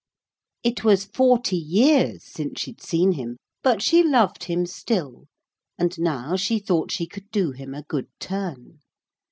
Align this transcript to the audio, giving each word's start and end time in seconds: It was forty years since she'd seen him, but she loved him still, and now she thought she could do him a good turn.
It 0.63 0.83
was 0.83 1.05
forty 1.13 1.55
years 1.57 2.23
since 2.23 2.59
she'd 2.59 2.81
seen 2.81 3.11
him, 3.11 3.37
but 3.61 3.83
she 3.83 4.01
loved 4.01 4.45
him 4.45 4.65
still, 4.65 5.27
and 5.77 5.95
now 5.99 6.35
she 6.35 6.57
thought 6.57 6.89
she 6.91 7.05
could 7.05 7.29
do 7.29 7.51
him 7.51 7.75
a 7.75 7.83
good 7.83 8.07
turn. 8.19 8.79